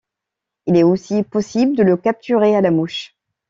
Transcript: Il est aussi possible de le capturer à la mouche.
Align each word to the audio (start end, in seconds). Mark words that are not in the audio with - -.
Il 0.65 0.75
est 0.77 0.81
aussi 0.83 1.21
possible 1.21 1.77
de 1.77 1.83
le 1.83 1.95
capturer 1.95 2.55
à 2.55 2.61
la 2.61 2.71
mouche. 2.71 3.13